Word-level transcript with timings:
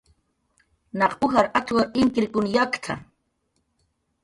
"Naq 1.01 1.13
ujar 1.27 1.47
at""w 1.59 1.77
imkirkun 2.03 2.47
yakt""a" 2.55 2.93